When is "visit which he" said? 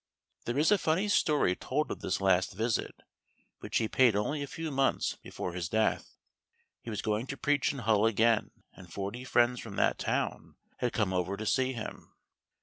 2.53-3.87